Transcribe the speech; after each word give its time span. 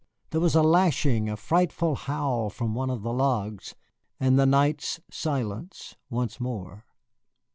There 0.31 0.41
was 0.41 0.55
a 0.55 0.63
lashing, 0.63 1.29
a 1.29 1.37
frightful 1.37 1.93
howl 1.93 2.49
from 2.49 2.73
one 2.73 2.89
of 2.89 3.03
the 3.03 3.13
logs, 3.13 3.75
and 4.19 4.39
the 4.39 4.47
night's 4.47 4.99
silence 5.11 5.95
once 6.09 6.39
more. 6.39 6.85